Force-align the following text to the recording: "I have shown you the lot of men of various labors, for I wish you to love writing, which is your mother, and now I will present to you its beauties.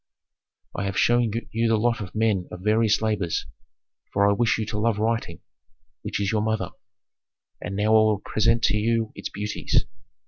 "I 0.75 0.85
have 0.85 0.97
shown 0.97 1.31
you 1.51 1.67
the 1.67 1.77
lot 1.77 2.01
of 2.01 2.15
men 2.15 2.47
of 2.49 2.61
various 2.63 3.03
labors, 3.03 3.45
for 4.11 4.27
I 4.27 4.33
wish 4.33 4.57
you 4.57 4.65
to 4.65 4.79
love 4.79 4.97
writing, 4.97 5.41
which 6.01 6.19
is 6.19 6.31
your 6.31 6.41
mother, 6.41 6.71
and 7.61 7.75
now 7.75 7.89
I 7.89 7.89
will 7.89 8.19
present 8.19 8.63
to 8.63 8.77
you 8.77 9.11
its 9.13 9.29
beauties. 9.29 9.85